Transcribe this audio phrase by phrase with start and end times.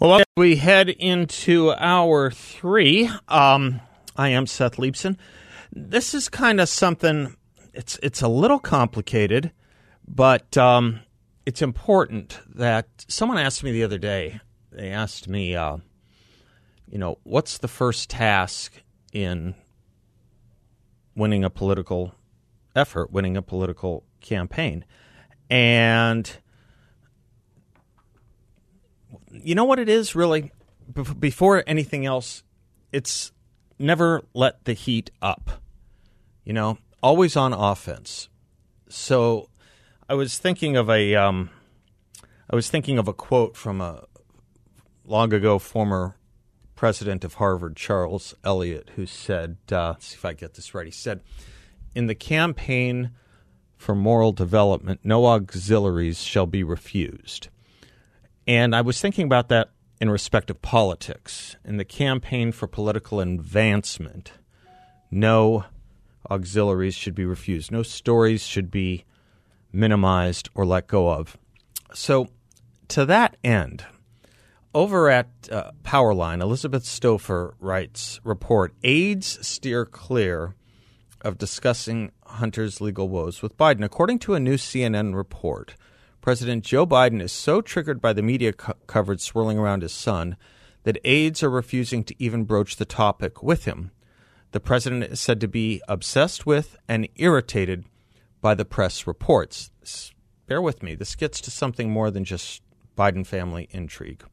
[0.00, 3.08] Well, we head into hour three.
[3.28, 3.80] Um,
[4.16, 5.16] I am Seth Leibsohn.
[5.72, 7.36] This is kind of something.
[7.72, 9.52] It's it's a little complicated,
[10.04, 10.98] but um,
[11.46, 14.40] it's important that someone asked me the other day.
[14.72, 15.76] They asked me, uh,
[16.88, 19.54] you know, what's the first task in
[21.14, 22.16] winning a political
[22.74, 24.84] effort, winning a political campaign,
[25.48, 26.38] and
[29.42, 30.52] you know what it is really?
[31.18, 32.42] Before anything else,
[32.92, 33.32] it's
[33.78, 35.62] never let the heat up.
[36.44, 38.28] You know, always on offense.
[38.88, 39.48] So
[40.08, 41.50] I was thinking of a um,
[42.50, 44.04] I was thinking of a quote from a
[45.04, 46.16] long ago former
[46.74, 50.86] president of Harvard, Charles Eliot, who said, uh, let's see if I get this right.
[50.86, 51.22] He said,
[51.94, 53.12] In the campaign
[53.76, 57.48] for moral development, no auxiliaries shall be refused.
[58.46, 61.56] And I was thinking about that in respect of politics.
[61.64, 64.32] In the campaign for political advancement,
[65.10, 65.64] no
[66.30, 67.70] auxiliaries should be refused.
[67.70, 69.04] No stories should be
[69.72, 71.36] minimized or let go of.
[71.92, 72.28] So,
[72.88, 73.84] to that end,
[74.74, 80.54] over at uh, Powerline, Elizabeth Stauffer writes report aides steer clear
[81.22, 83.84] of discussing Hunter's legal woes with Biden.
[83.84, 85.74] According to a new CNN report,
[86.24, 90.38] President Joe Biden is so triggered by the media co- coverage swirling around his son
[90.84, 93.90] that aides are refusing to even broach the topic with him.
[94.52, 97.84] The president is said to be obsessed with and irritated
[98.40, 99.70] by the press reports.
[100.46, 102.62] Bear with me, this gets to something more than just
[102.96, 104.24] Biden family intrigue.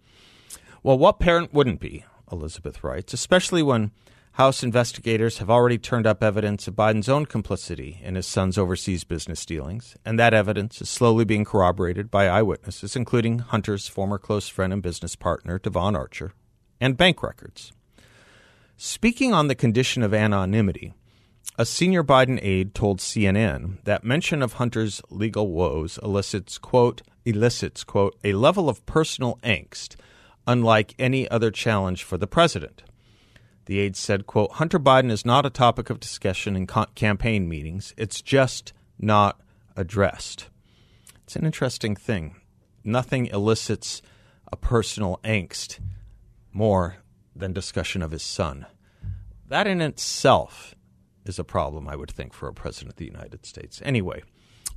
[0.83, 3.91] Well, what parent wouldn't be, Elizabeth writes, especially when
[4.35, 9.03] House investigators have already turned up evidence of Biden's own complicity in his son's overseas
[9.03, 14.47] business dealings, and that evidence is slowly being corroborated by eyewitnesses, including Hunter's former close
[14.47, 16.31] friend and business partner, Devon Archer,
[16.79, 17.73] and bank records.
[18.77, 20.93] Speaking on the condition of anonymity,
[21.57, 27.83] a senior Biden aide told CNN that mention of Hunter's legal woes elicits, quote, elicits,
[27.83, 29.97] quote, a level of personal angst
[30.47, 32.81] unlike any other challenge for the president.
[33.71, 37.47] The aide said, quote, Hunter Biden is not a topic of discussion in co- campaign
[37.47, 37.93] meetings.
[37.95, 39.39] It's just not
[39.77, 40.49] addressed.
[41.23, 42.35] It's an interesting thing.
[42.83, 44.01] Nothing elicits
[44.51, 45.79] a personal angst
[46.51, 46.97] more
[47.33, 48.65] than discussion of his son.
[49.47, 50.75] That in itself
[51.23, 53.81] is a problem, I would think, for a president of the United States.
[53.85, 54.21] Anyway,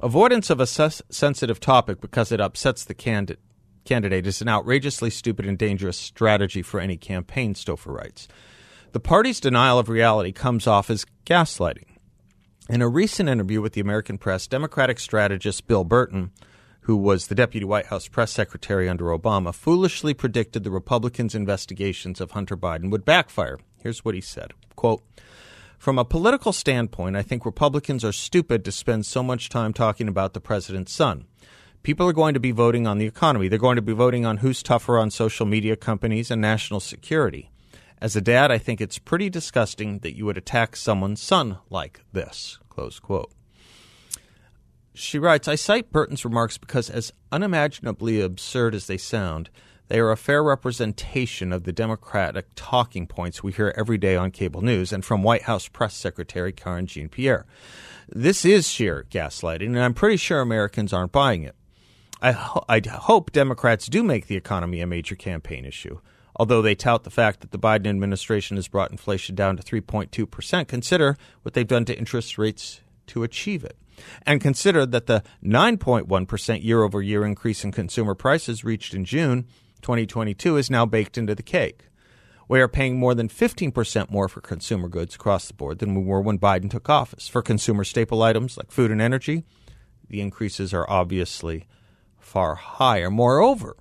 [0.00, 3.40] avoidance of a ses- sensitive topic because it upsets the candidate
[3.84, 8.28] candidate is an outrageously stupid and dangerous strategy for any campaign, Stauffer writes.
[8.94, 11.96] The party's denial of reality comes off as gaslighting.
[12.68, 16.30] In a recent interview with the American Press, Democratic strategist Bill Burton,
[16.82, 22.20] who was the deputy White House press secretary under Obama, foolishly predicted the Republicans' investigations
[22.20, 23.58] of Hunter Biden would backfire.
[23.82, 25.02] Here's what he said quote,
[25.76, 30.06] From a political standpoint, I think Republicans are stupid to spend so much time talking
[30.06, 31.24] about the president's son.
[31.82, 33.48] People are going to be voting on the economy.
[33.48, 37.50] They're going to be voting on who's tougher on social media companies and national security.
[38.04, 42.02] As a dad, I think it's pretty disgusting that you would attack someone's son like
[42.12, 42.58] this.
[42.68, 43.32] Close quote.
[44.92, 49.48] She writes, I cite Burton's remarks because, as unimaginably absurd as they sound,
[49.88, 54.32] they are a fair representation of the Democratic talking points we hear every day on
[54.32, 57.46] cable news and from White House Press Secretary Karine Jean Pierre.
[58.10, 61.56] This is sheer gaslighting, and I'm pretty sure Americans aren't buying it.
[62.20, 66.00] I, ho- I hope Democrats do make the economy a major campaign issue.
[66.36, 70.66] Although they tout the fact that the Biden administration has brought inflation down to 3.2%,
[70.66, 73.76] consider what they've done to interest rates to achieve it.
[74.26, 79.46] And consider that the 9.1% year over year increase in consumer prices reached in June
[79.82, 81.88] 2022 is now baked into the cake.
[82.48, 86.02] We are paying more than 15% more for consumer goods across the board than we
[86.02, 87.28] were when Biden took office.
[87.28, 89.44] For consumer staple items like food and energy,
[90.08, 91.66] the increases are obviously
[92.18, 93.10] far higher.
[93.10, 93.76] Moreover,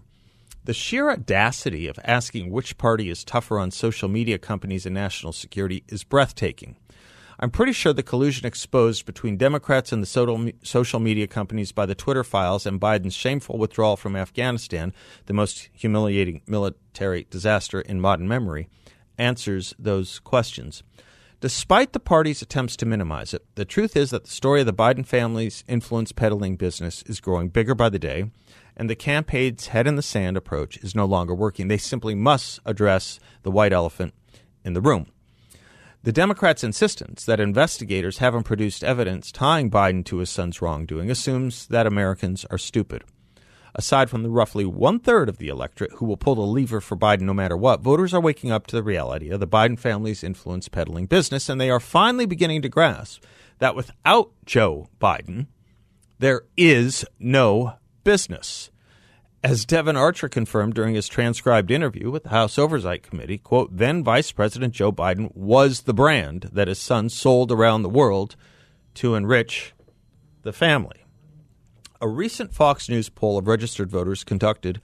[0.66, 5.34] the sheer audacity of asking which party is tougher on social media companies and national
[5.34, 6.78] security is breathtaking.
[7.40, 11.96] I'm pretty sure the collusion exposed between Democrats and the social media companies by the
[11.96, 14.94] Twitter files and Biden's shameful withdrawal from Afghanistan,
[15.26, 18.70] the most humiliating military disaster in modern memory,
[19.18, 20.84] answers those questions.
[21.42, 24.74] Despite the party's attempts to minimize it, the truth is that the story of the
[24.74, 28.32] Biden family's influence peddling business is growing bigger by the day,
[28.76, 31.68] and the campaign's head in the sand approach is no longer working.
[31.68, 34.14] They simply must address the white elephant
[34.64, 35.08] in the room.
[36.04, 41.68] The Democrats' insistence that investigators haven't produced evidence tying Biden to his son's wrongdoing assumes
[41.68, 43.04] that Americans are stupid.
[43.76, 46.96] Aside from the roughly one third of the electorate who will pull the lever for
[46.98, 50.24] Biden no matter what, voters are waking up to the reality of the Biden family's
[50.24, 53.24] influence peddling business, and they are finally beginning to grasp
[53.60, 55.48] that without Joe Biden,
[56.20, 58.70] there is no business.
[59.44, 64.04] As Devon Archer confirmed during his transcribed interview with the House Oversight Committee, quote, then
[64.04, 68.38] Vice President Joe Biden was the brand that his son sold around the world
[68.96, 69.74] to enrich
[70.44, 71.06] the family.
[72.00, 74.80] A recent Fox News poll of registered voters conducted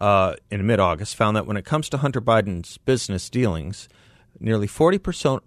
[0.00, 3.88] uh, in mid August found that when it comes to Hunter Biden's business dealings,
[4.40, 5.40] nearly 40%,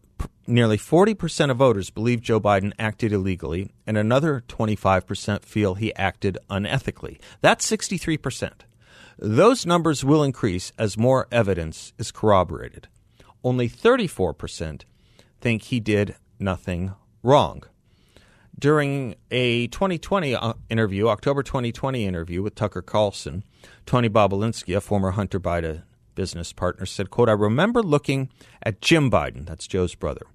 [0.48, 6.38] nearly 40% of voters believe Joe Biden acted illegally, and another 25% feel he acted
[6.50, 7.20] unethically.
[7.42, 8.52] That's 63%.
[9.18, 12.88] Those numbers will increase as more evidence is corroborated.
[13.44, 14.84] Only 34%
[15.40, 16.94] think he did nothing
[17.24, 17.64] wrong.
[18.58, 23.44] During a 2020 uh, interview, October 2020 interview with Tucker Carlson,
[23.86, 25.84] Tony Bobulinski, a former Hunter Biden
[26.16, 28.30] business partner, said, quote, I remember looking
[28.64, 30.26] at Jim Biden, that's Joe's brother,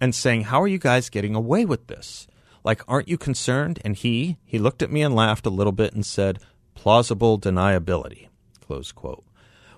[0.00, 2.26] and saying, How are you guys getting away with this?
[2.64, 3.78] Like, aren't you concerned?
[3.84, 6.40] And he, he looked at me and laughed a little bit and said,
[6.74, 8.28] plausible deniability,
[8.64, 9.24] close quote.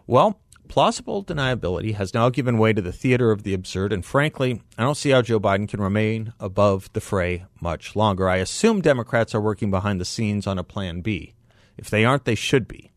[0.06, 4.62] Well, plausible deniability has now given way to the theater of the absurd, and frankly,
[4.76, 8.28] I don't see how Joe Biden can remain above the fray much longer.
[8.28, 11.34] I assume Democrats are working behind the scenes on a plan B.
[11.76, 12.90] If they aren't, they should be.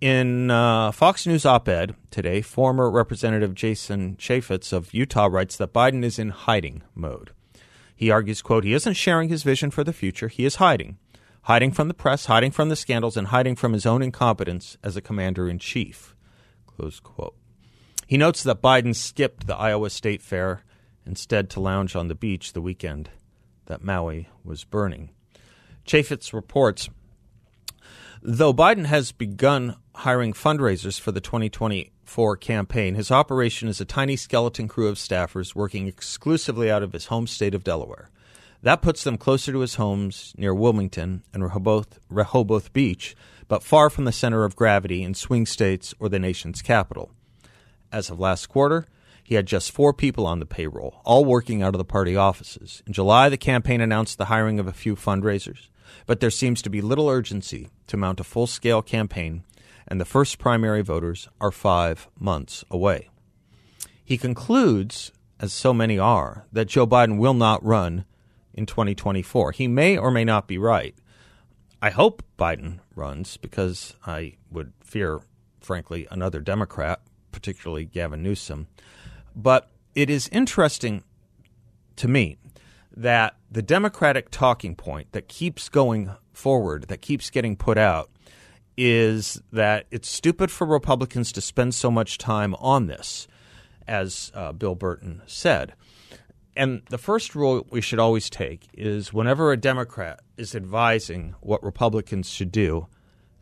[0.00, 5.72] In uh, Fox News op ed today, former Representative Jason Chaffetz of Utah writes that
[5.72, 7.30] Biden is in hiding mode.
[7.96, 10.98] He argues, quote, he isn't sharing his vision for the future, he is hiding.
[11.42, 14.96] Hiding from the press, hiding from the scandals, and hiding from his own incompetence as
[14.96, 16.16] a commander in chief.
[16.66, 17.36] Close quote.
[18.06, 20.62] He notes that Biden skipped the Iowa State Fair
[21.06, 23.10] instead to lounge on the beach the weekend
[23.66, 25.10] that Maui was burning.
[25.86, 26.88] Chaffetz reports
[28.26, 34.16] Though Biden has begun hiring fundraisers for the 2024 campaign, his operation is a tiny
[34.16, 38.08] skeleton crew of staffers working exclusively out of his home state of Delaware.
[38.62, 43.14] That puts them closer to his homes near Wilmington and Rehoboth, Rehoboth Beach,
[43.46, 47.12] but far from the center of gravity in swing states or the nation's capital.
[47.92, 48.86] As of last quarter,
[49.22, 52.82] he had just four people on the payroll, all working out of the party offices.
[52.86, 55.68] In July, the campaign announced the hiring of a few fundraisers
[56.06, 59.44] but there seems to be little urgency to mount a full scale campaign,
[59.86, 63.08] and the first primary voters are five months away.
[64.04, 68.04] He concludes, as so many are, that Joe Biden will not run
[68.52, 69.52] in 2024.
[69.52, 70.94] He may or may not be right.
[71.80, 75.20] I hope Biden runs because I would fear,
[75.60, 77.00] frankly, another Democrat,
[77.32, 78.68] particularly Gavin Newsom.
[79.34, 81.04] But it is interesting
[81.96, 82.38] to me
[82.96, 88.10] that the Democratic talking point that keeps going forward, that keeps getting put out,
[88.76, 93.28] is that it's stupid for Republicans to spend so much time on this,
[93.86, 95.74] as uh, Bill Burton said.
[96.56, 101.62] And the first rule we should always take is whenever a Democrat is advising what
[101.64, 102.86] Republicans should do,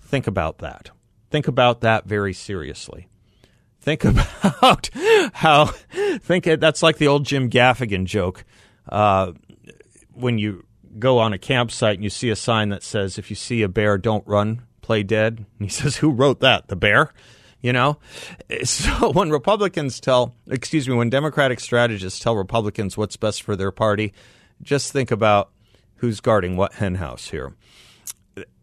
[0.01, 0.91] think about that.
[1.31, 3.09] Think about that very seriously.
[3.81, 4.91] Think about
[5.35, 5.67] how
[6.21, 8.45] think that's like the old Jim Gaffigan joke
[8.89, 9.33] uh,
[10.13, 10.65] when you
[10.99, 13.69] go on a campsite and you see a sign that says, if you see a
[13.69, 15.47] bear, don't run, play dead.
[15.59, 16.69] And he says, who wrote that?
[16.69, 17.13] The bear?
[17.61, 17.99] You know?
[18.65, 23.73] So when Republicans tell, excuse me, when Democratic strategists tell Republicans what's best for their
[23.73, 24.13] party,
[24.63, 25.51] just think about
[25.97, 27.55] who's guarding what henhouse here.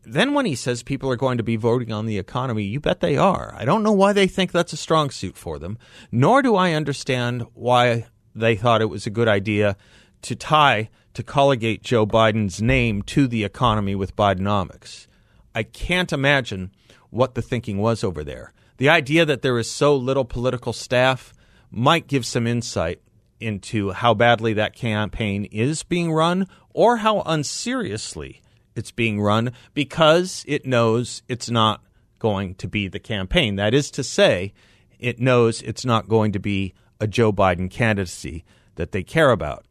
[0.03, 2.99] Then when he says people are going to be voting on the economy, you bet
[2.99, 3.53] they are.
[3.57, 5.77] I don't know why they think that's a strong suit for them,
[6.11, 9.75] nor do I understand why they thought it was a good idea
[10.23, 15.07] to tie to colligate Joe Biden's name to the economy with Bidenomics.
[15.53, 16.71] I can't imagine
[17.09, 18.53] what the thinking was over there.
[18.77, 21.33] The idea that there is so little political staff
[21.71, 23.01] might give some insight
[23.39, 28.41] into how badly that campaign is being run or how unseriously
[28.75, 31.83] it's being run because it knows it's not
[32.19, 33.55] going to be the campaign.
[33.55, 34.53] That is to say,
[34.99, 38.43] it knows it's not going to be a Joe Biden candidacy
[38.75, 39.65] that they care about.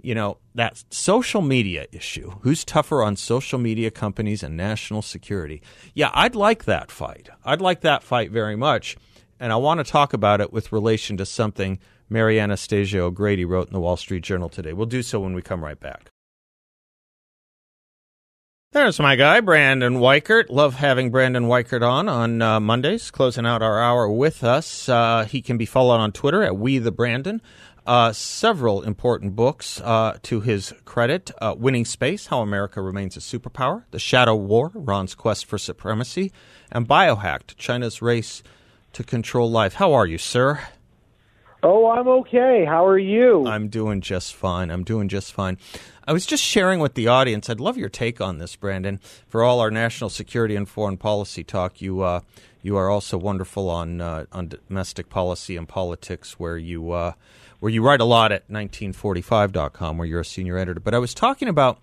[0.00, 2.30] You know, that social media issue.
[2.42, 5.60] Who's tougher on social media companies and national security?
[5.94, 7.28] Yeah, I'd like that fight.
[7.44, 8.96] I'd like that fight very much.
[9.40, 11.78] And I want to talk about it with relation to something
[12.08, 14.72] Mary Anastasia O'Grady wrote in the Wall Street Journal today.
[14.72, 16.10] We'll do so when we come right back.
[18.72, 20.50] There's my guy, Brandon Weichert.
[20.50, 24.90] Love having Brandon Weichert on on uh, Mondays, closing out our hour with us.
[24.90, 27.40] Uh, he can be followed on Twitter at We the Brandon.
[27.88, 33.20] Uh, several important books uh, to his credit uh, Winning Space, How America Remains a
[33.20, 36.30] Superpower, The Shadow War, Iran's Quest for Supremacy,
[36.70, 38.42] and Biohacked, China's Race
[38.92, 39.72] to Control Life.
[39.72, 40.60] How are you, sir?
[41.62, 42.66] Oh, I'm okay.
[42.66, 43.46] How are you?
[43.46, 44.70] I'm doing just fine.
[44.70, 45.56] I'm doing just fine.
[46.06, 47.48] I was just sharing with the audience.
[47.48, 49.00] I'd love your take on this, Brandon.
[49.28, 52.20] For all our national security and foreign policy talk, you uh,
[52.60, 57.12] you are also wonderful on uh, on domestic policy and politics, where you uh,
[57.60, 60.80] where you write a lot at 1945.com, where you're a senior editor.
[60.80, 61.80] But I was talking about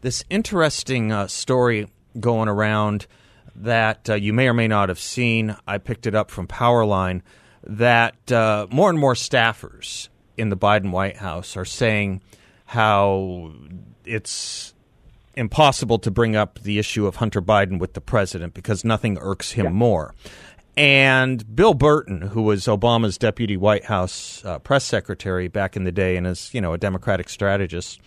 [0.00, 3.06] this interesting uh, story going around
[3.54, 5.56] that uh, you may or may not have seen.
[5.66, 7.22] I picked it up from Powerline
[7.64, 12.22] that uh, more and more staffers in the Biden White House are saying
[12.64, 13.52] how
[14.04, 14.74] it's
[15.34, 19.52] impossible to bring up the issue of Hunter Biden with the president because nothing irks
[19.52, 19.72] him yeah.
[19.72, 20.14] more.
[20.76, 25.92] And Bill Burton, who was Obama's deputy White House uh, press secretary back in the
[25.92, 28.00] day and is, you know, a Democratic strategist,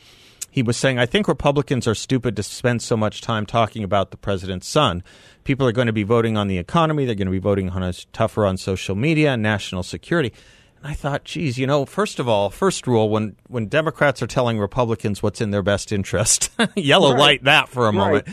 [0.49, 4.11] he was saying, I think Republicans are stupid to spend so much time talking about
[4.11, 5.03] the president's son
[5.43, 7.05] people are going to be voting on the economy.
[7.05, 10.33] They're going to be voting on us tougher on social media and national security.
[10.77, 14.27] And I thought, geez, you know, first of all, first rule when when Democrats are
[14.27, 17.19] telling Republicans what's in their best interest, yellow right.
[17.19, 17.93] light that for a right.
[17.93, 18.27] moment.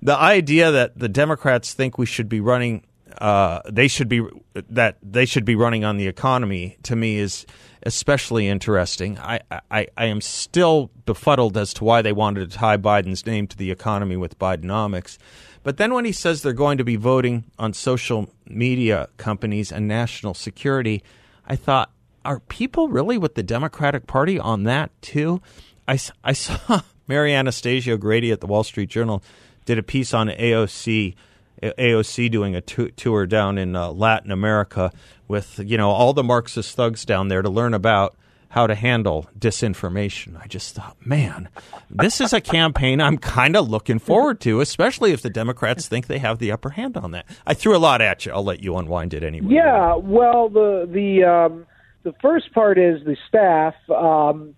[0.00, 2.84] The idea that the Democrats think we should be running,
[3.18, 4.22] uh, they should be
[4.54, 7.46] that they should be running on the economy to me is
[7.84, 9.18] especially interesting.
[9.18, 9.40] I,
[9.70, 13.56] I, I am still befuddled as to why they wanted to tie Biden's name to
[13.56, 15.18] the economy with Bidenomics.
[15.62, 19.86] But then when he says they're going to be voting on social media companies and
[19.86, 21.02] national security,
[21.46, 21.90] I thought,
[22.24, 25.40] are people really with the Democratic Party on that too?
[25.86, 29.22] I, I saw Mary Anastasia Grady at the Wall Street Journal
[29.64, 31.14] did a piece on AOC.
[31.62, 34.92] AOC doing a tour down in uh, Latin America
[35.28, 38.16] with you know all the Marxist thugs down there to learn about
[38.52, 40.38] how to handle disinformation.
[40.38, 41.48] I just thought, man,
[41.88, 46.06] this is a campaign I'm kind of looking forward to, especially if the Democrats think
[46.06, 47.24] they have the upper hand on that.
[47.46, 48.32] I threw a lot at you.
[48.32, 49.54] I'll let you unwind it anyway.
[49.54, 51.66] Yeah, well, the the um,
[52.02, 53.74] the first part is the staff.
[53.88, 54.54] Um,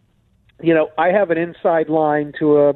[0.61, 2.75] you know, I have an inside line to a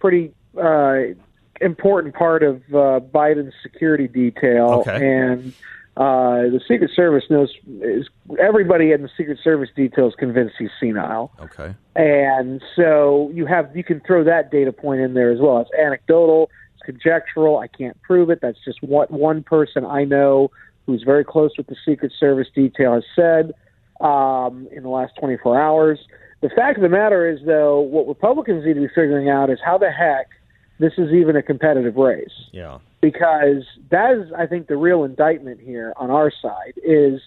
[0.00, 1.14] pretty uh,
[1.60, 4.96] important part of uh, Biden's security detail, okay.
[4.96, 5.52] and
[5.96, 8.08] uh, the Secret Service knows is
[8.38, 11.32] everybody in the Secret Service detail is convinced he's senile.
[11.40, 11.74] Okay.
[11.94, 15.60] And so you have you can throw that data point in there as well.
[15.60, 17.58] It's anecdotal, it's conjectural.
[17.58, 18.40] I can't prove it.
[18.42, 20.50] That's just what one person I know
[20.84, 23.52] who's very close with the Secret Service detail has said
[24.00, 25.98] um, in the last 24 hours.
[26.42, 29.58] The fact of the matter is, though, what Republicans need to be figuring out is
[29.64, 30.28] how the heck
[30.78, 32.48] this is even a competitive race.
[32.52, 37.20] Yeah because that is, I think, the real indictment here on our side is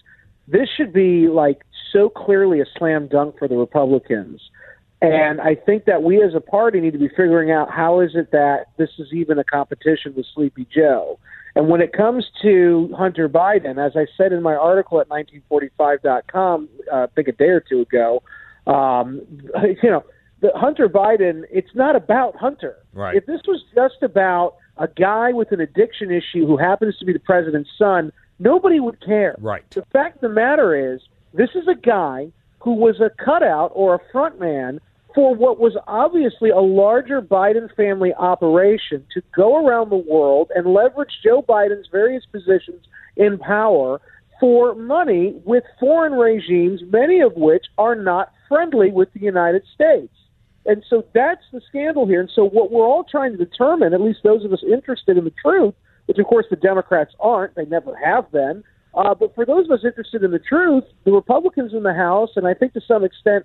[0.46, 4.42] this should be like so clearly a slam dunk for the Republicans.
[5.00, 8.10] And I think that we as a party need to be figuring out how is
[8.14, 11.18] it that this is even a competition with Sleepy Joe.
[11.56, 16.68] And when it comes to Hunter Biden, as I said in my article at 1945.com,
[16.92, 18.22] uh, I think a day or two ago,
[18.66, 19.22] um,
[19.82, 20.04] you know,
[20.40, 22.76] the Hunter Biden, it's not about Hunter.
[22.92, 23.16] Right.
[23.16, 27.12] If this was just about a guy with an addiction issue who happens to be
[27.12, 29.36] the president's son, nobody would care.
[29.38, 29.62] Right.
[29.70, 31.00] The fact of the matter is,
[31.34, 34.80] this is a guy who was a cutout or a front man
[35.14, 40.72] for what was obviously a larger Biden family operation to go around the world and
[40.72, 44.00] leverage Joe Biden's various positions in power
[44.38, 50.12] for money with foreign regimes, many of which are not friendly with the United States.
[50.66, 52.20] And so that's the scandal here.
[52.20, 55.24] And so what we're all trying to determine, at least those of us interested in
[55.24, 55.74] the truth,
[56.06, 58.62] which of course the Democrats aren't, they never have been.
[58.94, 62.30] Uh, but for those of us interested in the truth, the Republicans in the House,
[62.36, 63.44] and I think to some extent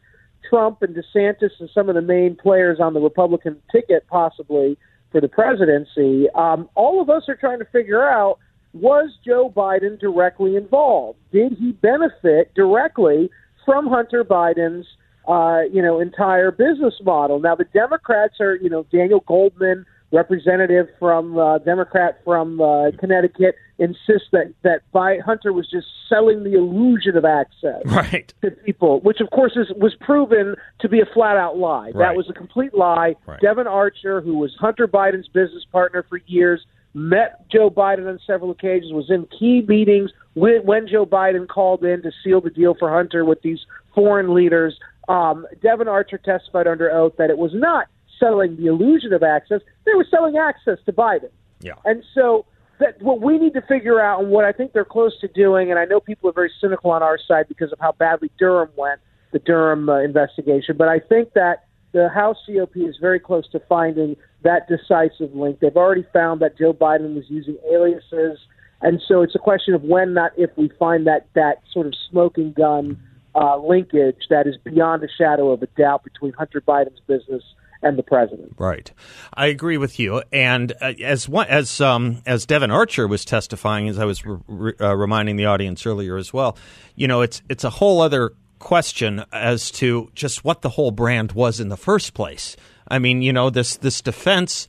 [0.50, 4.78] Trump and DeSantis and some of the main players on the Republican ticket, possibly
[5.12, 8.40] for the presidency, um, all of us are trying to figure out
[8.74, 11.18] was Joe Biden directly involved?
[11.32, 13.30] Did he benefit directly
[13.66, 14.86] from Hunter Biden's
[15.28, 17.40] uh, you know, entire business model.
[17.40, 23.56] Now, the Democrats are, you know, Daniel Goldman, representative from uh, Democrat from uh, Connecticut
[23.78, 28.34] insists that that by Hunter was just selling the illusion of access right.
[28.42, 31.88] to people, which of course is, was proven to be a flat out lie.
[31.88, 32.10] Right.
[32.10, 33.16] That was a complete lie.
[33.26, 33.42] Right.
[33.42, 38.50] Devon Archer, who was Hunter Biden's business partner for years, met Joe Biden on several
[38.50, 42.74] occasions, was in key meetings when, when Joe Biden called in to seal the deal
[42.80, 43.60] for Hunter with these
[43.94, 44.80] foreign leaders.
[45.08, 47.88] Um, Devon Archer testified under oath that it was not
[48.18, 51.30] selling the illusion of access; they were selling access to Biden.
[51.60, 51.74] Yeah.
[51.84, 52.46] And so
[52.80, 55.70] that what we need to figure out and what I think they're close to doing,
[55.70, 58.70] and I know people are very cynical on our side because of how badly Durham
[58.78, 63.48] went, the Durham uh, investigation, but I think that the House GOP is very close
[63.52, 65.62] to finding that decisive link.
[65.62, 68.38] They've already found that Joe Biden was using aliases,
[68.82, 71.94] and so it's a question of when, not if, we find that that sort of
[72.12, 73.00] smoking gun
[73.34, 77.44] uh, linkage that is beyond a shadow of a doubt between Hunter Biden's business
[77.82, 78.54] and the president.
[78.58, 78.92] Right,
[79.34, 80.22] I agree with you.
[80.34, 84.98] And uh, as as um, as Devon Archer was testifying, as I was re- uh,
[84.98, 86.58] reminding the audience earlier as well,
[86.96, 91.34] you know, it's it's a whole other question as to just what the whole brand
[91.34, 92.56] was in the first place.
[92.88, 94.68] I mean, you know, this this defense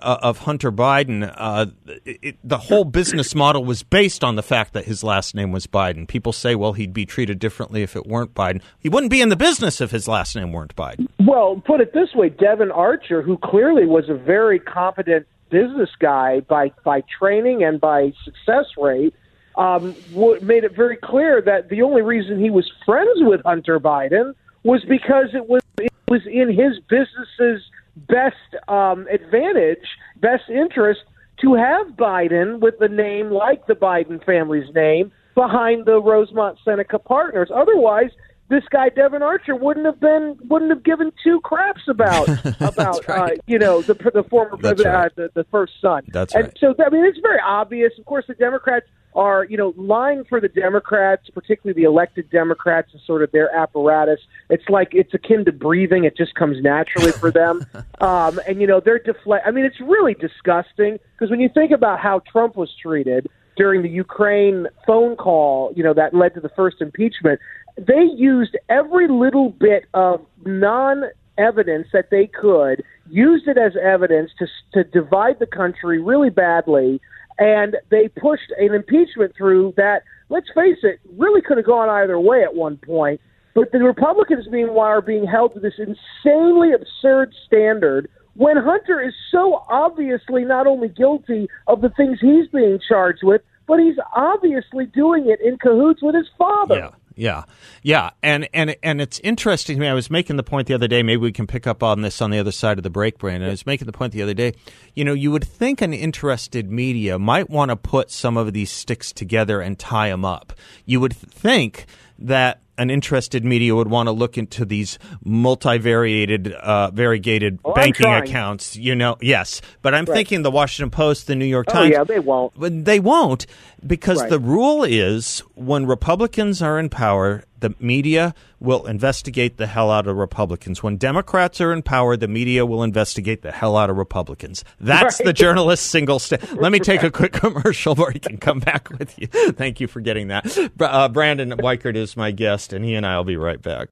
[0.00, 1.66] uh, of Hunter Biden, uh,
[2.04, 5.66] it, the whole business model was based on the fact that his last name was
[5.66, 6.06] Biden.
[6.06, 8.62] People say, well, he'd be treated differently if it weren't Biden.
[8.78, 11.08] He wouldn't be in the business if his last name weren't Biden.
[11.24, 16.40] Well, put it this way, Devon Archer, who clearly was a very competent business guy
[16.40, 19.14] by by training and by success rate,
[19.56, 23.80] um, w- made it very clear that the only reason he was friends with Hunter
[23.80, 24.34] Biden
[24.64, 27.62] was because it was it was in his business's
[27.96, 28.36] best
[28.68, 29.86] um, advantage,
[30.20, 31.00] best interest
[31.40, 36.98] to have Biden with the name like the Biden family's name behind the Rosemont Seneca
[36.98, 37.50] partners.
[37.54, 38.10] Otherwise,
[38.48, 42.28] this guy Devon Archer wouldn't have been wouldn't have given two craps about
[42.60, 43.38] about right.
[43.38, 45.14] uh, you know the the former uh, right.
[45.16, 46.02] the, the first son.
[46.08, 46.58] That's and right.
[46.58, 47.92] so I mean it's very obvious.
[47.98, 52.92] Of course, the Democrats are you know lying for the Democrats, particularly the elected Democrats,
[52.92, 54.20] and sort of their apparatus.
[54.50, 57.66] It's like it's akin to breathing; it just comes naturally for them.
[58.00, 59.46] um, and you know they're deflect.
[59.46, 63.82] I mean, it's really disgusting because when you think about how Trump was treated during
[63.82, 67.40] the Ukraine phone call, you know that led to the first impeachment.
[67.76, 71.04] They used every little bit of non
[71.38, 77.00] evidence that they could, used it as evidence to to divide the country really badly,
[77.38, 80.02] and they pushed an impeachment through that.
[80.28, 83.20] Let's face it, really could have gone either way at one point.
[83.54, 89.14] But the Republicans, meanwhile, are being held to this insanely absurd standard when Hunter is
[89.30, 94.86] so obviously not only guilty of the things he's being charged with, but he's obviously
[94.86, 96.76] doing it in cahoots with his father.
[96.76, 96.90] Yeah.
[97.18, 97.44] Yeah,
[97.82, 99.88] yeah, and and and it's interesting to me.
[99.88, 101.02] I was making the point the other day.
[101.02, 103.48] Maybe we can pick up on this on the other side of the break, Brandon.
[103.48, 104.52] I was making the point the other day.
[104.94, 108.70] You know, you would think an interested media might want to put some of these
[108.70, 110.52] sticks together and tie them up.
[110.84, 111.86] You would think
[112.18, 118.06] that an interested media would want to look into these multivariated, uh, variegated Oh, banking
[118.12, 118.76] accounts.
[118.76, 121.76] You know, yes, but I'm thinking the Washington Post, the New York Times.
[121.94, 122.08] Oh Times.
[122.10, 122.52] yeah, they won't.
[122.58, 123.46] But they won't
[123.86, 124.30] because Right.
[124.30, 130.06] the rule is when Republicans are in power, the media will investigate the hell out
[130.06, 130.82] of Republicans.
[130.82, 134.64] When Democrats are in power, the media will investigate the hell out of Republicans.
[134.80, 135.34] That's the Right.
[135.46, 139.26] journalist's single sta Let me take a quick commercial break and come back with you.
[139.28, 140.70] Thank you for getting that.
[140.80, 143.88] Uh, Brandon Weichert is my guest, and he and I will be right back.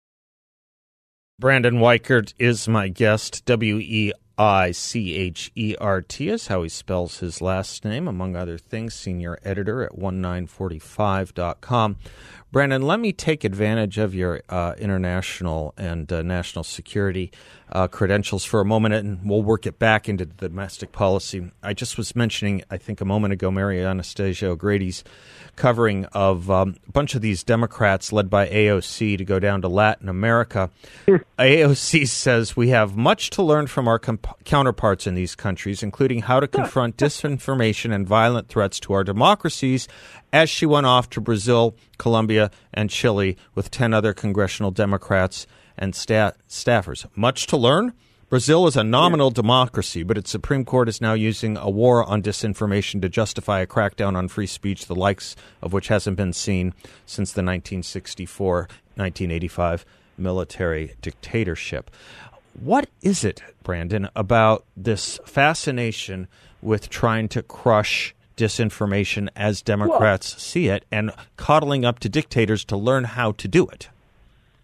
[1.38, 3.44] Brandon Weichert is my guest.
[3.46, 8.08] W E I C H E R T is how he spells his last name,
[8.08, 8.94] among other things.
[8.94, 11.96] Senior editor at 1945.com.
[12.54, 17.32] Brandon, let me take advantage of your uh, international and uh, national security
[17.72, 21.50] uh, credentials for a moment, and we'll work it back into the domestic policy.
[21.64, 25.02] I just was mentioning, I think a moment ago, Mary Anastasia O'Grady's
[25.56, 29.68] covering of um, a bunch of these Democrats led by AOC to go down to
[29.68, 30.70] Latin America.
[31.38, 36.22] AOC says we have much to learn from our comp- counterparts in these countries, including
[36.22, 39.88] how to confront disinformation and violent threats to our democracies,
[40.32, 45.94] as she went off to Brazil, Colombia, and Chile with 10 other congressional Democrats and
[45.94, 47.06] sta- staffers.
[47.14, 47.92] Much to learn?
[48.30, 52.22] Brazil is a nominal democracy, but its Supreme Court is now using a war on
[52.22, 56.74] disinformation to justify a crackdown on free speech, the likes of which hasn't been seen
[57.06, 59.84] since the 1964 1985
[60.16, 61.90] military dictatorship.
[62.58, 66.28] What is it, Brandon, about this fascination
[66.62, 72.76] with trying to crush disinformation as Democrats see it and coddling up to dictators to
[72.76, 73.88] learn how to do it?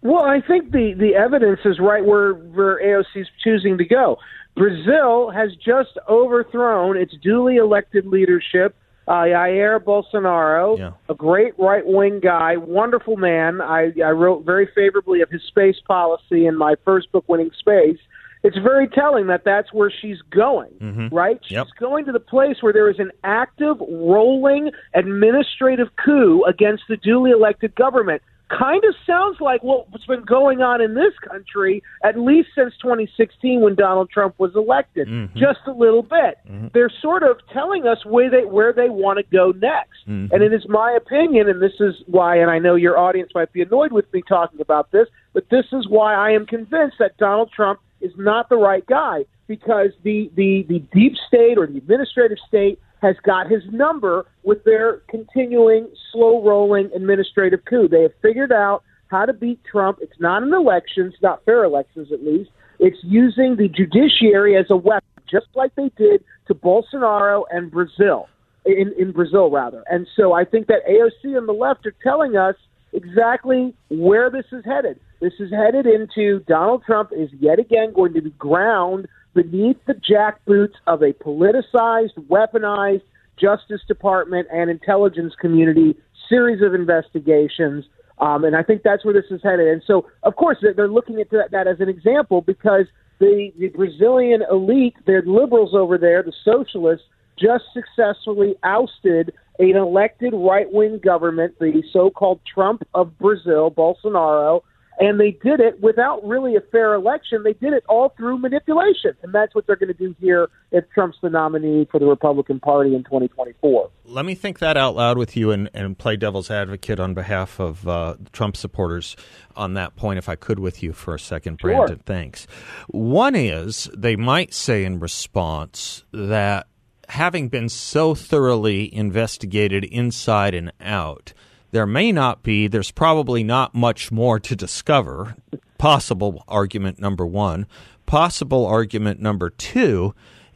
[0.01, 4.17] Well, I think the, the evidence is right where, where AOC is choosing to go.
[4.55, 8.75] Brazil has just overthrown its duly elected leadership,
[9.07, 10.91] uh, Jair Bolsonaro, Yeah.
[11.07, 13.61] a great right wing guy, wonderful man.
[13.61, 17.99] I, I wrote very favorably of his space policy in my first book, Winning Space.
[18.43, 21.15] It's very telling that that's where she's going, mm-hmm.
[21.15, 21.39] right?
[21.43, 21.67] She's Yep.
[21.79, 27.31] going to the place where there is an active, rolling administrative coup against the duly
[27.31, 28.21] elected government.
[28.49, 33.61] Kind of sounds like what's been going on in this country at least since 2016
[33.61, 35.07] when Donald Trump was elected.
[35.07, 35.39] Mm-hmm.
[35.39, 36.37] Just a little bit.
[36.49, 36.67] Mm-hmm.
[36.73, 39.99] They're sort of telling us where they where they want to go next.
[40.33, 43.53] And it is my opinion, and this is why, and I know your audience might
[43.53, 47.15] be annoyed with me talking about this, but this is why I am convinced that
[47.17, 51.77] Donald Trump is not the right guy because the, the, the deep state or the
[51.77, 57.87] administrative state has got his number with their continuing slow rolling administrative coup.
[57.87, 59.99] They have figured out how to beat Trump.
[60.01, 62.49] It's not an election, it's not fair elections at least.
[62.79, 68.27] It's using the judiciary as a weapon, just like they did to Bolsonaro and Brazil,
[68.65, 69.83] in, in Brazil rather.
[69.89, 72.55] And so I think that AOC and the left are telling us
[72.93, 74.99] exactly where this is headed.
[75.21, 79.93] This is headed into Donald Trump is yet again going to be ground beneath the
[79.93, 83.03] jackboots of a politicized, weaponized
[83.39, 85.95] Justice Department and intelligence community
[86.27, 87.85] series of investigations.
[88.17, 89.67] Um, and I think that's where this is headed.
[89.67, 92.87] And so, of course, they're- looking at that, that as an example because
[93.19, 97.05] the, the Brazilian elite, the liberals over there, the socialists,
[97.37, 104.61] just successfully ousted an elected right wing government, the so called Trump of Brazil, Bolsonaro,
[104.99, 107.43] and they did it without really a fair election.
[107.43, 109.15] They did it all through manipulation.
[109.23, 112.59] And that's what they're going to do here if Trump's the nominee for the Republican
[112.59, 113.89] Party in 2024.
[114.05, 117.59] Let me think that out loud with you and, and play devil's advocate on behalf
[117.59, 119.15] of uh, Trump supporters
[119.55, 121.71] on that point, if I could, with you for a second, Sure.
[121.71, 121.99] Brandon.
[122.05, 122.45] Thanks.
[122.87, 126.67] One is they might say in response that
[127.09, 131.33] having been so thoroughly investigated inside and out,
[131.71, 135.35] there may not be, there's probably not much more to discover.
[135.77, 137.65] Possible argument number one.
[138.05, 140.13] Possible argument number two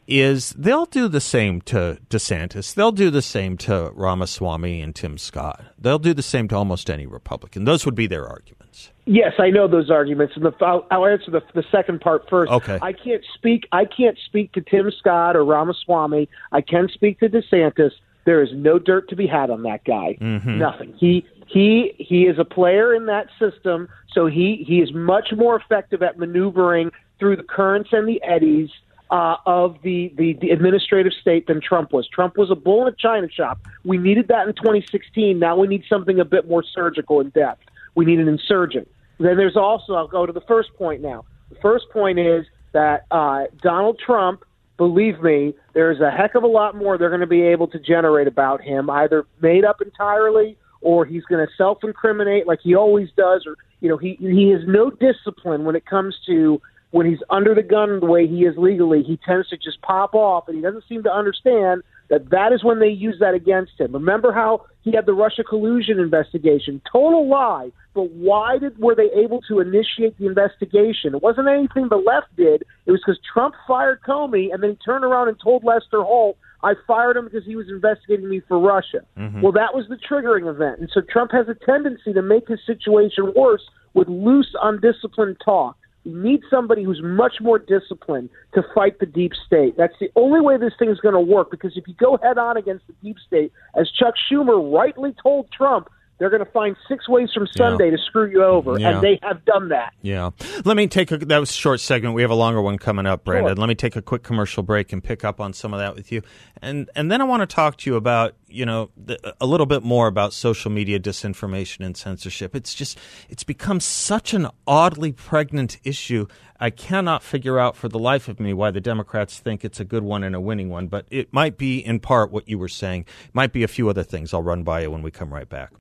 [0.08, 2.74] is they'll do the same to DeSantis.
[2.74, 5.64] They'll do the same to Ramaswamy and Tim Scott.
[5.78, 7.64] They'll do the same to almost any Republican.
[7.64, 8.92] Those would be their arguments.
[9.06, 12.52] Yes, I know those arguments, and the, I'll, I'll answer the, the second part first.
[12.52, 12.78] Okay.
[12.82, 13.66] I can't speak.
[13.72, 16.28] I can't speak to Tim Scott or Ramaswamy.
[16.52, 17.92] I can speak to DeSantis.
[18.26, 20.16] There is no dirt to be had on that guy.
[20.58, 20.92] Nothing.
[20.98, 25.56] He he he is a player in that system, so he he is much more
[25.56, 28.68] effective at maneuvering through the currents and the eddies
[29.10, 32.08] uh, of the, the the administrative state than Trump was.
[32.08, 33.58] Trump was a bull in a china shop.
[33.84, 35.38] We needed that in 2016.
[35.38, 37.62] Now we need something a bit more surgical in depth.
[37.94, 38.88] We need an insurgent.
[39.18, 41.24] Then there's also, I'll go to the first point now.
[41.48, 44.44] The first point is that uh, Donald Trump,
[44.76, 47.78] believe me, there's a heck of a lot more they're going to be able to
[47.78, 53.08] generate about him, either made up entirely or he's going to self-incriminate like he always
[53.16, 56.60] does, or you know, he he has no discipline when it comes to
[56.90, 59.02] when he's under the gun the way he is legally.
[59.02, 62.62] He tends to just pop off, and he doesn't seem to understand that that is
[62.62, 63.92] when they use that against him.
[63.92, 66.80] Remember how he had the Russia collusion investigation?
[66.90, 67.70] Total lie.
[67.94, 71.14] But why did were they able to initiate the investigation?
[71.14, 72.62] It wasn't anything the left did.
[72.84, 76.36] It was because Trump fired Comey, and then he turned around and told Lester Holt,
[76.62, 79.40] "I fired him because he was investigating me for Russia." Mm-hmm.
[79.40, 82.60] Well, that was the triggering event, and so Trump has a tendency to make his
[82.66, 83.62] situation worse
[83.94, 85.76] with loose, undisciplined talk.
[86.06, 89.76] You need somebody who's much more disciplined to fight the deep state.
[89.76, 92.38] That's the only way this thing is going to work because if you go head
[92.38, 96.76] on against the deep state, as Chuck Schumer rightly told Trump, they're going to find
[96.88, 98.90] six ways from Sunday to screw you over, Yeah.
[98.94, 99.92] and they have done that.
[100.02, 100.30] Yeah.
[100.64, 102.14] Let me take a that was a short segment.
[102.14, 103.54] We have a longer one coming up, Brandon.
[103.56, 103.60] Sure.
[103.60, 106.10] Let me take a quick commercial break and pick up on some of that with
[106.12, 106.22] you.
[106.62, 109.66] And and then I want to talk to you about, you know, the, a little
[109.66, 112.56] bit more about social media disinformation and censorship.
[112.56, 112.98] It's just
[113.28, 116.26] it's become such an oddly pregnant issue.
[116.58, 119.84] I cannot figure out for the life of me why the Democrats think it's a
[119.84, 122.68] good one and a winning one, but it might be in part what you were
[122.68, 123.02] saying.
[123.26, 125.48] It might be a few other things I'll run by you when we come right
[125.48, 125.72] back.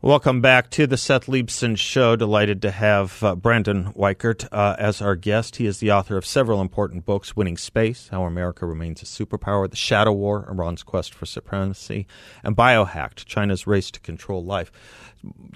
[0.00, 2.14] Welcome back to the Seth Leibsohn Show.
[2.14, 5.56] Delighted to have uh, Brandon Weichert uh, as our guest.
[5.56, 9.68] He is the author of several important books Winning Space, How America Remains a Superpower,
[9.68, 12.06] The Shadow War, Iran's Quest for Supremacy,
[12.44, 14.70] and Biohacked, China's Race to Control Life.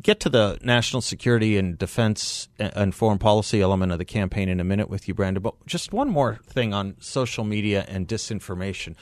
[0.03, 4.59] Get to the national security and defense and foreign policy element of the campaign in
[4.59, 5.41] a minute with you, Brandon.
[5.41, 8.97] But just one more thing on social media and disinformation.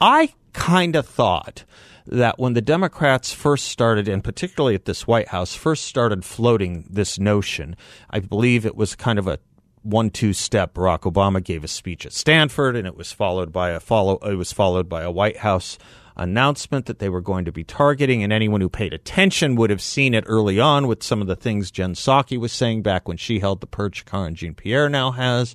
[0.00, 1.64] I kind of thought
[2.06, 6.84] that when the Democrats first started, and particularly at this White House, first started floating
[6.90, 7.76] this notion,
[8.10, 9.38] I believe it was kind of a
[9.82, 10.74] one-two step.
[10.74, 14.16] Barack Obama gave a speech at Stanford, and it was followed by a follow.
[14.18, 15.78] It was followed by a White House
[16.16, 19.80] announcement that they were going to be targeting, and anyone who paid attention would have
[19.80, 23.16] seen it early on with some of the things Jen Psaki was saying back when
[23.16, 25.54] she held the perch Karine Jean Pierre now has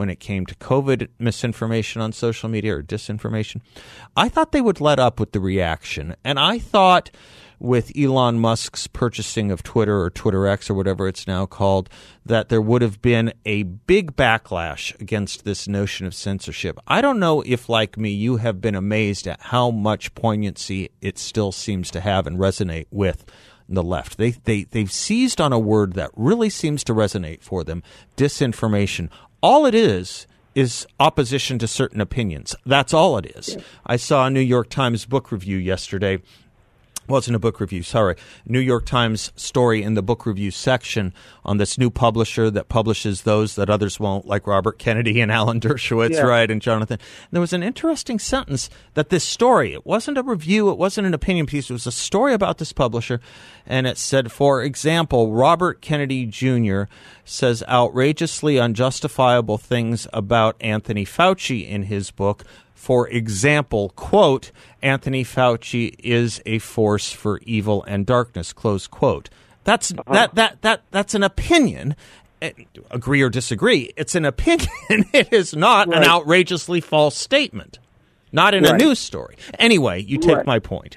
[0.00, 3.60] when it came to COVID misinformation on social media or disinformation.
[4.16, 7.10] I thought they would let up with the reaction, and I thought
[7.58, 11.90] with Elon Musk's purchasing of Twitter or Twitter X or whatever it's now called,
[12.24, 16.78] that there would have been a big backlash against this notion of censorship.
[16.86, 21.18] I don't know if, like me, you have been amazed at how much poignancy it
[21.18, 23.26] still seems to have and resonate with
[23.70, 24.18] the left.
[24.18, 27.82] They, they, they've seized on a word that really seems to resonate for them
[28.16, 29.08] disinformation.
[29.42, 32.54] All it is is opposition to certain opinions.
[32.66, 33.56] That's all it is.
[33.86, 36.18] I saw a New York Times book review yesterday
[37.08, 38.16] wasn't a book review, sorry.
[38.46, 41.12] New York Times story in the book review section
[41.44, 45.60] on this new publisher that publishes those that others won't, like Robert Kennedy and Alan
[45.60, 46.22] Dershowitz, yeah.
[46.22, 46.98] right, and Jonathan.
[47.00, 51.06] And there was an interesting sentence that this story, it wasn't a review, it wasn't
[51.06, 53.20] an opinion piece, it was a story about this publisher.
[53.66, 56.84] And it said, for example, Robert Kennedy Jr.
[57.24, 62.44] says outrageously unjustifiable things about Anthony Fauci in his book
[62.80, 69.28] for example, quote, Anthony Fauci is a force for evil and darkness, close quote.
[69.64, 70.14] That's uh-huh.
[70.14, 71.94] that that that that's an opinion.
[72.40, 72.52] Eh,
[72.90, 74.70] agree or disagree, it's an opinion.
[75.12, 75.98] it is not right.
[75.98, 77.78] an outrageously false statement.
[78.32, 78.72] Not in right.
[78.72, 79.36] a news story.
[79.58, 80.46] Anyway, you take right.
[80.46, 80.96] my point.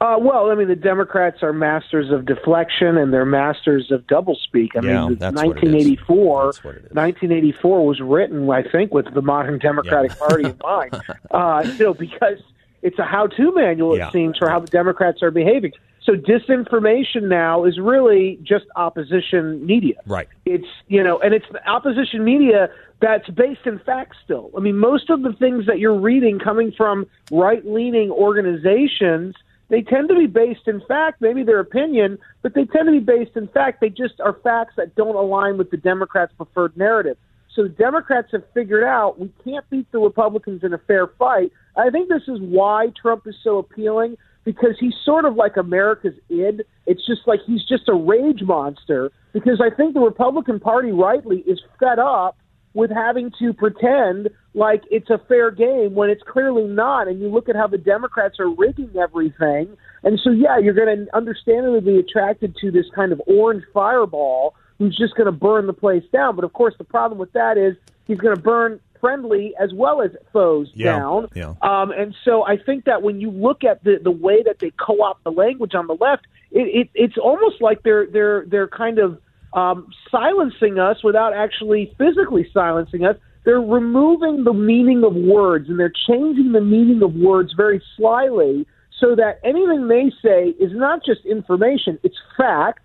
[0.00, 4.70] Uh, well, I mean, the Democrats are masters of deflection and they're masters of doublespeak.
[4.74, 10.26] I yeah, mean, that's 1984, 1984 was written, I think, with the modern Democratic yeah.
[10.26, 11.02] Party in mind.
[11.30, 12.38] Uh, you know, because
[12.82, 15.72] it's a how-to manual, it seems, for how the Democrats are behaving.
[16.02, 20.00] So disinformation now is really just opposition media.
[20.06, 20.26] Right.
[20.44, 22.68] It's you know, and it's opposition media
[23.00, 24.50] that's based in fact still.
[24.56, 29.36] I mean, most of the things that you're reading coming from right-leaning organizations–
[29.70, 32.98] they tend to be based in fact, maybe their opinion, but they tend to be
[32.98, 33.80] based in fact.
[33.80, 37.16] They just are facts that don't align with the Democrats' preferred narrative.
[37.54, 41.52] So the Democrats have figured out we can't beat the Republicans in a fair fight.
[41.76, 46.14] I think this is why Trump is so appealing because he's sort of like America's
[46.28, 46.62] id.
[46.86, 51.38] It's just like he's just a rage monster because I think the Republican Party rightly
[51.38, 52.36] is fed up
[52.74, 57.08] with having to pretend like it's a fair game when it's clearly not.
[57.08, 59.76] And you look at how the Democrats are rigging everything.
[60.02, 64.54] And so, yeah, you're going to understandably be attracted to this kind of orange fireball
[64.78, 66.36] who's just going to burn the place down.
[66.36, 70.02] But of course, the problem with that is he's going to burn friendly as well
[70.02, 71.28] as foes yeah, down.
[71.34, 71.54] Yeah.
[71.62, 74.70] Um, and so I think that when you look at the, the way that they
[74.70, 78.98] co-opt the language on the left, it, it, it's almost like they're they're they're kind
[78.98, 79.20] of
[79.52, 83.16] um, silencing us without actually physically silencing us.
[83.44, 88.66] They're removing the meaning of words and they're changing the meaning of words very slyly
[88.98, 92.82] so that anything they say is not just information, it's fact.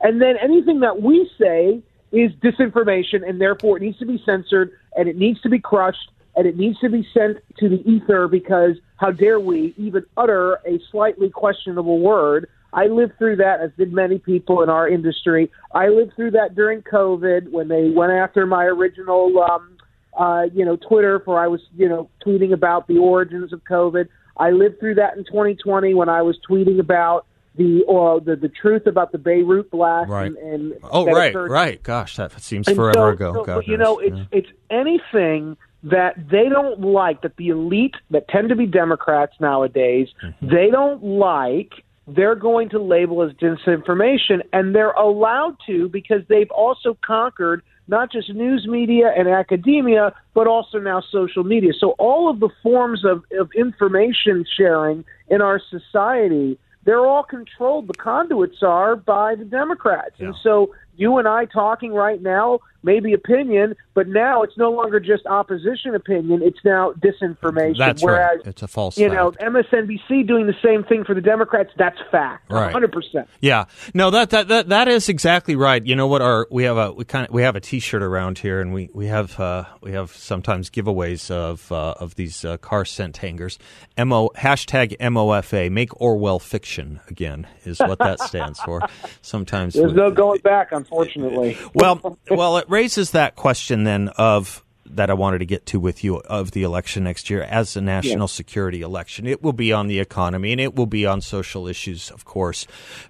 [0.00, 4.72] And then anything that we say is disinformation and therefore it needs to be censored
[4.96, 8.26] and it needs to be crushed and it needs to be sent to the ether
[8.26, 13.70] because how dare we even utter a slightly questionable word I lived through that, as
[13.78, 15.50] did many people in our industry.
[15.72, 19.76] I lived through that during COVID when they went after my original, um,
[20.18, 24.08] uh, you know, Twitter for I was, you know, tweeting about the origins of COVID.
[24.36, 28.48] I lived through that in 2020 when I was tweeting about the or the the
[28.48, 30.10] truth about the Beirut blast.
[30.10, 30.26] Right.
[30.26, 31.50] And, and oh, right, occurred.
[31.52, 31.80] right.
[31.80, 33.44] Gosh, that seems and forever so, ago.
[33.46, 34.24] So, you know, it's yeah.
[34.32, 40.08] it's anything that they don't like that the elite that tend to be Democrats nowadays
[40.24, 40.48] mm-hmm.
[40.48, 46.50] they don't like they're going to label as disinformation, and they're allowed to because they've
[46.50, 51.72] also conquered not just news media and academia, but also now social media.
[51.78, 57.88] So all of the forms of, of information sharing in our society, they're all controlled.
[57.88, 60.16] The conduits are by the Democrats.
[60.18, 60.26] Yeah.
[60.26, 65.00] And so you and I talking right now, maybe opinion, but now it's no longer
[65.00, 67.78] just opposition opinion; it's now disinformation.
[67.78, 68.46] That's Whereas, right.
[68.46, 68.98] It's a false.
[68.98, 69.40] You fact.
[69.40, 71.70] know, MSNBC doing the same thing for the Democrats.
[71.76, 72.50] That's fact.
[72.50, 72.72] Right.
[72.72, 73.28] Hundred percent.
[73.40, 73.64] Yeah.
[73.94, 75.84] No, that, that that that is exactly right.
[75.84, 76.22] You know what?
[76.22, 78.90] Our we have a we kind of we have a T-shirt around here, and we
[78.92, 83.58] we have uh, we have sometimes giveaways of uh, of these uh, car scent hangers.
[83.98, 88.80] Mo hashtag MOFA make Orwell fiction again is what that stands for.
[89.22, 91.58] Sometimes there's we, no going back, unfortunately.
[91.74, 96.04] well, well, it raises that question then of that I wanted to get to with
[96.04, 98.26] you of the election next year as a national yeah.
[98.26, 99.26] security election.
[99.26, 102.66] It will be on the economy and it will be on social issues, of course.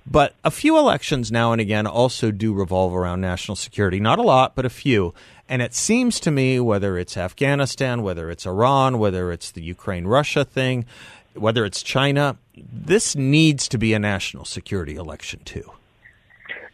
[0.07, 4.01] But a few elections now and again also do revolve around national security.
[4.01, 5.15] Not a lot, but a few.
[5.49, 10.07] And it seems to me, whether it's Afghanistan, whether it's Iran, whether it's the Ukraine
[10.07, 10.87] Russia thing,
[11.35, 15.71] whether it's China, this needs to be a national security election too.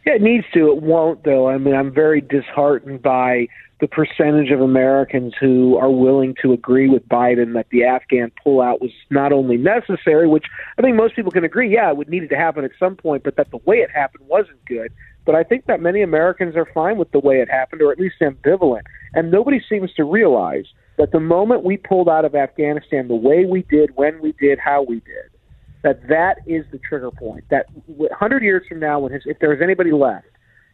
[0.05, 0.71] Yeah, it needs to.
[0.71, 1.47] It won't, though.
[1.47, 3.47] I mean, I'm very disheartened by
[3.81, 8.79] the percentage of Americans who are willing to agree with Biden that the Afghan pullout
[8.79, 10.45] was not only necessary, which
[10.77, 13.23] I think most people can agree, yeah, it would needed to happen at some point,
[13.23, 14.93] but that the way it happened wasn't good.
[15.25, 17.99] But I think that many Americans are fine with the way it happened, or at
[17.99, 18.83] least ambivalent.
[19.13, 20.65] And nobody seems to realize
[20.97, 24.59] that the moment we pulled out of Afghanistan the way we did, when we did,
[24.59, 25.30] how we did,
[25.83, 27.43] that that is the trigger point.
[27.49, 30.27] That 100 years from now, when his, if there's anybody left,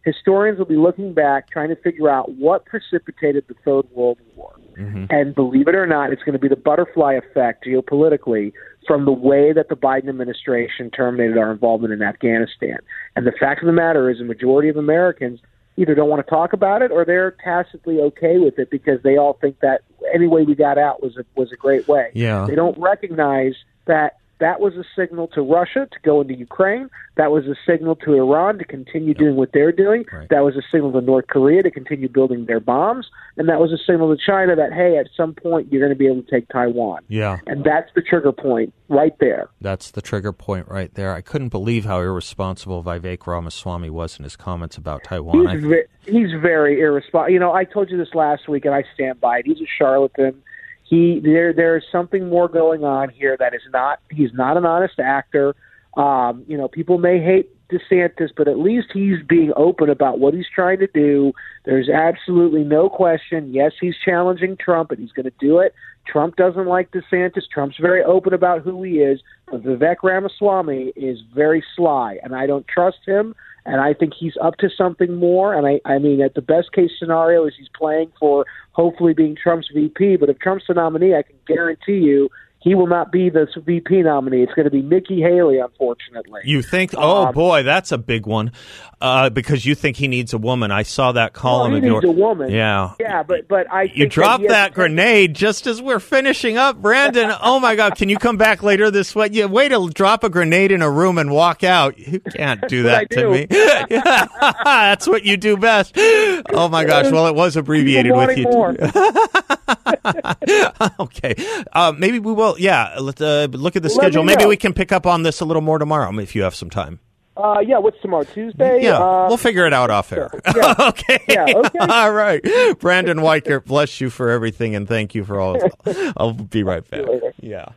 [0.04, 4.54] historians will be looking back trying to figure out what precipitated the Third World War.
[4.78, 5.06] Mm-hmm.
[5.10, 8.54] And believe it or not, it's going to be the butterfly effect geopolitically
[8.86, 12.78] from the way that the Biden administration terminated our involvement in Afghanistan.
[13.16, 15.40] And the fact of the matter is, a majority of Americans
[15.78, 19.18] either don't want to talk about it or they're tacitly okay with it because they
[19.18, 19.82] all think that
[20.14, 22.10] any way we got out was a was a great way.
[22.14, 22.46] Yeah.
[22.48, 23.54] They don't recognize
[23.86, 26.90] that that was a signal to Russia to go into Ukraine.
[27.16, 30.06] That was a signal to Iran to continue doing what they're doing.
[30.12, 30.30] Right.
[30.30, 33.08] That was a signal to North Korea to continue building their bombs.
[33.38, 35.98] And that was a signal to China that, hey, at some point you're going to
[35.98, 37.02] be able to take Taiwan.
[37.08, 37.40] Yeah.
[37.48, 39.50] And that's the trigger point right there.
[39.60, 41.14] That's the trigger point right there.
[41.14, 45.50] I couldn't believe how irresponsible Vivek Ramaswamy was in his comments about Taiwan.
[45.50, 47.34] He's, ve- he's very irresponsible.
[47.34, 49.48] You know, I told you this last week, and I stand by it.
[49.48, 50.44] He's a charlatan
[50.90, 54.66] he there there is something more going on here that is not he's not an
[54.66, 55.56] honest actor.
[55.96, 60.34] Um, you know, people may hate DeSantis, but at least he's being open about what
[60.34, 61.34] he's trying to do.
[61.66, 63.54] There's absolutely no question.
[63.54, 65.74] Yes, he's challenging Trump, and he's going to do it.
[66.06, 67.44] Trump doesn't like DeSantis.
[67.52, 69.20] Trump's very open about who he is.
[69.48, 73.36] But Vivek Ramaswamy is very sly, and I don't trust him
[73.68, 75.54] and I think he's up to something more.
[75.54, 79.36] And I, I mean, at the best case scenario is he's playing for hopefully being
[79.36, 80.16] Trump's VP.
[80.16, 82.30] But if Trump's the nominee, I can guarantee you
[82.68, 84.44] he will not be the VP nominee.
[84.44, 86.42] It's going to be Nikki Haley, unfortunately.
[86.44, 86.94] You think?
[86.98, 88.52] Oh um, boy, that's a big one.
[89.00, 90.72] Uh, because you think he needs a woman.
[90.72, 91.74] I saw that column.
[91.74, 92.50] Well, he needs a woman.
[92.50, 96.82] Yeah, yeah, but but I you dropped that, that grenade just as we're finishing up,
[96.82, 97.32] Brandon.
[97.42, 99.30] oh my God, can you come back later this way?
[99.32, 102.00] Yeah, way to drop a grenade in a room and walk out.
[102.00, 103.46] You can't do that to me.
[104.66, 105.94] that's what you do best.
[105.96, 107.12] Oh my gosh.
[107.12, 108.48] Well, it was abbreviated with you.
[111.00, 111.36] okay,
[111.72, 112.57] uh, maybe we will.
[112.58, 114.24] Yeah, let's uh, look at the schedule.
[114.24, 114.50] Maybe know.
[114.50, 117.00] we can pick up on this a little more tomorrow if you have some time.
[117.38, 118.24] Uh, yeah, what's tomorrow?
[118.24, 118.82] Tuesday?
[118.82, 120.30] Yeah, uh, we'll figure it out off air.
[120.56, 120.74] Yeah.
[120.80, 121.20] okay.
[121.28, 121.80] Yeah, okay.
[121.80, 122.42] all right.
[122.80, 125.58] Brandon Weichert, bless you for everything and thank you for all.
[126.18, 127.06] I'll be right back.
[127.40, 127.70] Yeah.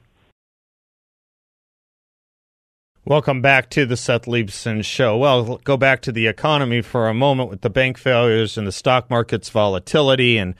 [3.04, 5.16] Welcome back to the Seth Leibsohn Show.
[5.16, 8.72] Well, go back to the economy for a moment with the bank failures and the
[8.72, 10.54] stock market's volatility and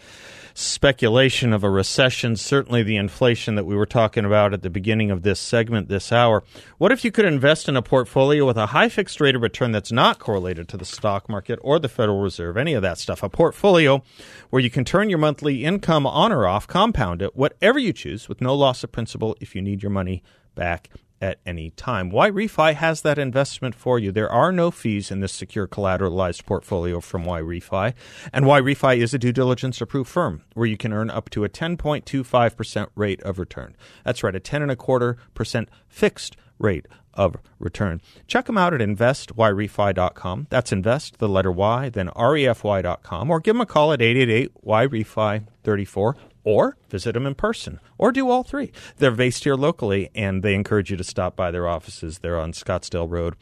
[0.54, 5.10] speculation of a recession, certainly the inflation that we were talking about at the beginning
[5.10, 6.42] of this segment this hour.
[6.78, 9.72] What if you could invest in a portfolio with a high fixed rate of return
[9.72, 13.22] that's not correlated to the stock market or the Federal Reserve, any of that stuff?
[13.22, 14.02] A portfolio
[14.50, 18.28] where you can turn your monthly income on or off, compound it, whatever you choose,
[18.28, 20.22] with no loss of principal if you need your money
[20.54, 22.10] back at any time.
[22.10, 24.10] YRefy has that investment for you.
[24.10, 27.94] There are no fees in this secure collateralized portfolio from YRefy,
[28.32, 31.48] And YRefy is a due diligence approved firm where you can earn up to a
[31.48, 33.76] 10.25% rate of return.
[34.04, 38.00] That's right, a 10 and a quarter percent fixed rate of return.
[38.26, 40.46] Check them out at investyrefy.com.
[40.50, 45.46] That's invest, the letter Y, then refy.com, or give them a call at 888 YRefy
[45.64, 48.72] 34 or visit them in person, or do all three.
[48.96, 52.18] They're based here locally, and they encourage you to stop by their offices.
[52.18, 53.36] They're on Scottsdale Road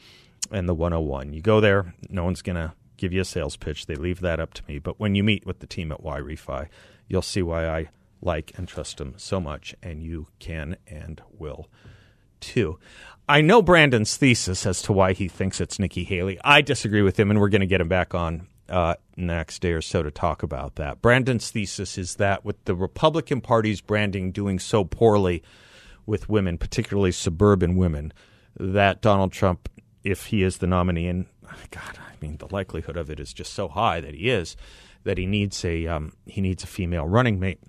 [0.50, 1.32] and the 101.
[1.32, 3.86] You go there, no one's going to give you a sales pitch.
[3.86, 4.78] They leave that up to me.
[4.78, 6.68] But when you meet with the team at YRefy,
[7.06, 7.88] you'll see why I
[8.20, 11.68] like and trust them so much, and you can and will
[12.40, 12.78] too.
[13.28, 16.38] I know Brandon's thesis as to why he thinks it's Nikki Haley.
[16.44, 19.72] I disagree with him, and we're going to get him back on uh, next day
[19.72, 21.00] or so to talk about that.
[21.02, 25.42] Brandon's thesis is that with the Republican Party's branding doing so poorly
[26.06, 28.12] with women, particularly suburban women,
[28.58, 29.68] that Donald Trump,
[30.04, 31.26] if he is the nominee, and
[31.70, 34.56] God, I mean, the likelihood of it is just so high that he is,
[35.04, 37.60] that he needs a um, he needs a female running mate.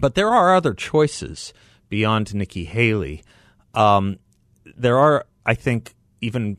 [0.00, 1.54] But there are other choices
[1.88, 3.22] beyond Nikki Haley.
[3.74, 4.18] Um,
[4.76, 6.56] there are, I think, even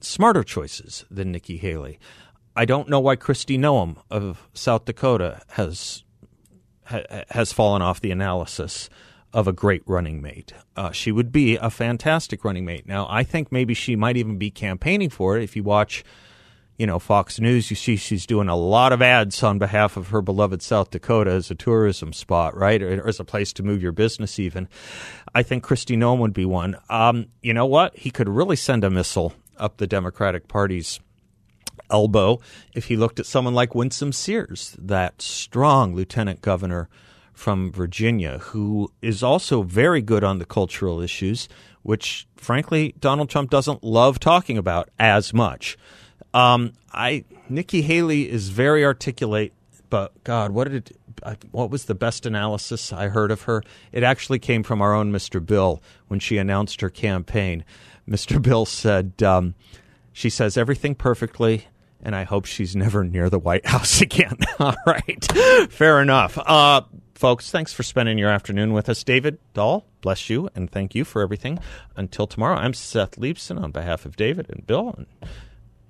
[0.00, 1.98] smarter choices than Nikki Haley.
[2.56, 6.04] I don't know why Kristi Noem of South Dakota has
[6.84, 8.88] ha- has fallen off the analysis
[9.32, 10.54] of a great running mate.
[10.74, 12.86] Uh, she would be a fantastic running mate.
[12.86, 15.42] Now, I think maybe she might even be campaigning for it.
[15.42, 16.02] If you watch,
[16.78, 20.08] you know, Fox News, you see she's doing a lot of ads on behalf of
[20.08, 23.62] her beloved South Dakota as a tourism spot, right, or, or as a place to
[23.62, 24.38] move your business.
[24.38, 24.66] Even,
[25.34, 26.76] I think Kristi Noem would be one.
[26.88, 27.94] Um, you know what?
[27.98, 31.00] He could really send a missile up the Democratic Party's
[31.90, 32.38] elbow
[32.74, 36.88] if he looked at someone like Winsome Sears, that strong lieutenant governor
[37.32, 41.48] from Virginia, who is also very good on the cultural issues,
[41.82, 45.76] which frankly Donald Trump doesn't love talking about as much.
[46.32, 49.52] Um, I Nikki Haley is very articulate,
[49.90, 53.62] but God, what did it, what was the best analysis I heard of her?
[53.92, 55.44] It actually came from our own Mr.
[55.44, 57.64] Bill when she announced her campaign.
[58.08, 58.40] Mr.
[58.40, 59.54] Bill said um,
[60.12, 61.66] she says everything perfectly
[62.06, 64.38] and I hope she's never near the White House again.
[64.60, 65.26] All right,
[65.70, 66.38] fair enough.
[66.38, 66.82] Uh,
[67.16, 69.02] folks, thanks for spending your afternoon with us.
[69.02, 71.58] David Dahl, bless you, and thank you for everything.
[71.96, 75.06] Until tomorrow, I'm Seth Leibsohn on behalf of David and Bill, and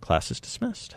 [0.00, 0.96] class is dismissed.